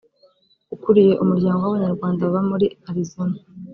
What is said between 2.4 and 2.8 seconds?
muri